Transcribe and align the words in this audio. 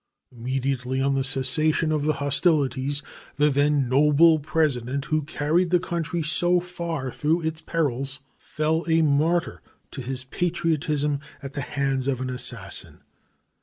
Immediately 0.31 0.99
on 0.99 1.13
the 1.13 1.23
cessation 1.23 1.91
of 1.91 2.05
hostilities 2.05 3.03
the 3.35 3.51
then 3.51 3.87
noble 3.87 4.39
President, 4.39 5.05
who 5.05 5.19
had 5.19 5.27
carried 5.27 5.69
the 5.69 5.79
country 5.79 6.23
so 6.23 6.59
far 6.59 7.11
through 7.11 7.41
its 7.41 7.61
perils, 7.61 8.19
fell 8.35 8.83
a 8.89 9.03
martyr 9.03 9.61
to 9.91 10.01
his 10.01 10.23
patriotism 10.23 11.19
at 11.43 11.53
the 11.53 11.61
hands 11.61 12.07
of 12.07 12.19
an 12.19 12.31
assassin. 12.31 13.01